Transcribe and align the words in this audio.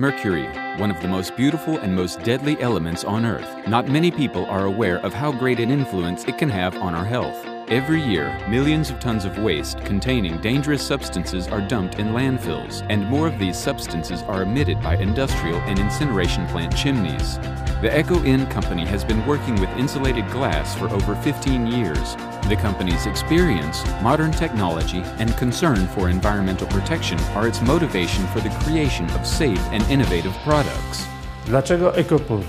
Mercury, 0.00 0.46
one 0.78 0.90
of 0.90 0.98
the 1.02 1.08
most 1.08 1.36
beautiful 1.36 1.76
and 1.80 1.94
most 1.94 2.22
deadly 2.22 2.58
elements 2.62 3.04
on 3.04 3.26
Earth. 3.26 3.68
Not 3.68 3.86
many 3.86 4.10
people 4.10 4.46
are 4.46 4.64
aware 4.64 4.96
of 5.04 5.12
how 5.12 5.30
great 5.30 5.60
an 5.60 5.70
influence 5.70 6.24
it 6.24 6.38
can 6.38 6.48
have 6.48 6.74
on 6.76 6.94
our 6.94 7.04
health. 7.04 7.49
Every 7.70 8.02
year, 8.02 8.36
millions 8.48 8.90
of 8.90 8.98
tons 8.98 9.24
of 9.24 9.38
waste 9.38 9.78
containing 9.84 10.40
dangerous 10.40 10.84
substances 10.84 11.46
are 11.46 11.60
dumped 11.60 12.00
in 12.00 12.08
landfills, 12.08 12.84
and 12.90 13.06
more 13.06 13.28
of 13.28 13.38
these 13.38 13.56
substances 13.56 14.22
are 14.22 14.42
emitted 14.42 14.82
by 14.82 14.96
industrial 14.96 15.58
and 15.58 15.78
incineration 15.78 16.48
plant 16.48 16.76
chimneys. 16.76 17.38
The 17.80 17.96
Eco 17.96 18.20
In 18.24 18.44
company 18.48 18.84
has 18.86 19.04
been 19.04 19.24
working 19.24 19.54
with 19.54 19.70
insulated 19.76 20.28
glass 20.32 20.74
for 20.74 20.88
over 20.88 21.14
15 21.14 21.68
years. 21.68 22.16
The 22.48 22.58
company's 22.60 23.06
experience, 23.06 23.86
modern 24.02 24.32
technology, 24.32 25.02
and 25.20 25.36
concern 25.36 25.86
for 25.86 26.08
environmental 26.08 26.66
protection 26.66 27.20
are 27.36 27.46
its 27.46 27.62
motivation 27.62 28.26
for 28.28 28.40
the 28.40 28.50
creation 28.64 29.08
of 29.10 29.24
safe 29.24 29.62
and 29.70 29.84
innovative 29.84 30.34
products. 30.42 31.06
Dlaczego 31.44 31.92
Ecopur? 31.94 32.44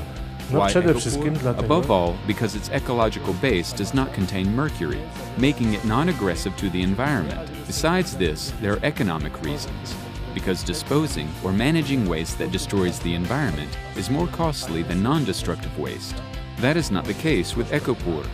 No 0.51 0.59
Why 0.59 0.69
przede 0.69 0.93
wszystkim 0.93 1.33
dlatego, 1.33 1.75
Above 1.75 1.91
all, 1.91 2.13
because 2.27 2.57
its 2.57 2.69
ecological 2.69 3.33
base 3.41 3.77
does 3.77 3.93
not 3.93 4.13
contain 4.13 4.55
mercury, 4.55 4.99
making 5.37 5.73
it 5.73 5.85
non-aggressive 5.85 6.55
to 6.55 6.69
the 6.69 6.81
environment. 6.81 7.49
Besides 7.67 8.15
this, 8.17 8.53
there 8.61 8.73
are 8.73 8.85
economic 8.85 9.33
reasons. 9.43 9.95
Because 10.33 10.65
disposing 10.65 11.27
or 11.43 11.53
managing 11.53 12.09
waste 12.09 12.37
that 12.37 12.51
destroys 12.51 12.99
the 12.99 13.15
environment 13.15 13.77
is 13.97 14.09
more 14.09 14.27
costly 14.27 14.83
than 14.83 15.03
non-destructive 15.03 15.79
waste. 15.79 16.15
That 16.61 16.77
is 16.77 16.91
not 16.91 17.05
the 17.05 17.13
case 17.13 17.57
with 17.57 17.71
Ecopur. 17.71 18.25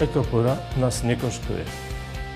Ecopura 0.00 0.56
nas 0.76 1.02
nie 1.04 1.16
kosztuje. 1.16 1.64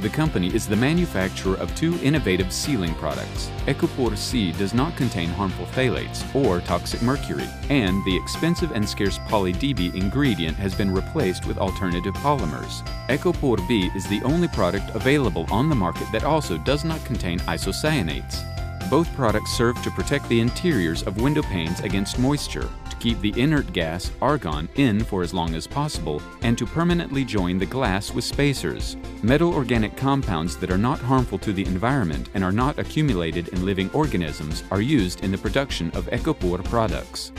The 0.02 0.10
company 0.10 0.54
is 0.54 0.68
the 0.68 0.76
manufacturer 0.76 1.56
of 1.56 1.74
two 1.74 1.98
innovative 2.02 2.52
sealing 2.52 2.94
products. 2.96 3.50
Ecopur 3.66 4.16
C 4.16 4.52
does 4.52 4.74
not 4.74 4.94
contain 4.94 5.30
harmful 5.30 5.64
phthalates 5.66 6.22
or 6.34 6.60
toxic 6.60 7.00
mercury, 7.00 7.48
and 7.70 8.04
the 8.04 8.16
expensive 8.16 8.72
and 8.72 8.86
scarce 8.86 9.18
poly-DB 9.26 9.94
ingredient 9.94 10.56
has 10.58 10.74
been 10.74 10.92
replaced 10.92 11.46
with 11.46 11.56
alternative 11.56 12.14
polymers. 12.16 12.86
Ecopur 13.08 13.56
B 13.66 13.90
is 13.94 14.06
the 14.06 14.22
only 14.22 14.48
product 14.48 14.94
available 14.94 15.46
on 15.50 15.70
the 15.70 15.74
market 15.74 16.06
that 16.12 16.24
also 16.24 16.58
does 16.58 16.84
not 16.84 17.02
contain 17.06 17.38
isocyanates. 17.40 18.44
Both 18.90 19.12
products 19.16 19.56
serve 19.56 19.82
to 19.82 19.90
protect 19.90 20.28
the 20.28 20.40
interiors 20.40 21.02
of 21.04 21.20
window 21.22 21.42
panes 21.42 21.80
against 21.80 22.18
moisture, 22.18 22.68
keep 23.00 23.20
the 23.20 23.38
inert 23.40 23.72
gas, 23.72 24.10
argon, 24.20 24.68
in 24.76 25.02
for 25.02 25.22
as 25.22 25.34
long 25.34 25.54
as 25.54 25.66
possible, 25.66 26.20
and 26.42 26.56
to 26.58 26.66
permanently 26.66 27.24
join 27.24 27.58
the 27.58 27.66
glass 27.66 28.12
with 28.12 28.24
spacers. 28.24 28.96
Metal 29.22 29.52
organic 29.52 29.96
compounds 29.96 30.56
that 30.56 30.70
are 30.70 30.78
not 30.78 30.98
harmful 30.98 31.38
to 31.38 31.52
the 31.52 31.64
environment 31.66 32.28
and 32.34 32.44
are 32.44 32.52
not 32.52 32.78
accumulated 32.78 33.48
in 33.48 33.64
living 33.64 33.90
organisms 33.92 34.64
are 34.70 34.80
used 34.80 35.22
in 35.24 35.30
the 35.30 35.38
production 35.38 35.90
of 35.92 36.06
Ecopur 36.06 36.62
products. 36.64 37.32